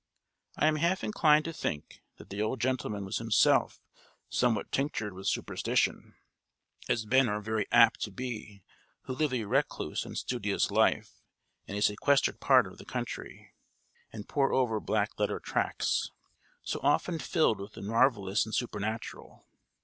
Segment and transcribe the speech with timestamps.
[0.57, 3.83] I am half inclined to think that the old gentleman was himself
[4.29, 6.15] somewhat tinctured with superstition,
[6.89, 8.63] as men are very apt to be
[9.03, 11.21] who live a recluse and studious life
[11.67, 13.53] in a sequestered part of the country,
[14.11, 16.09] and pore over black letter tracts,
[16.63, 19.45] so often filled with the marvellous and supernatural.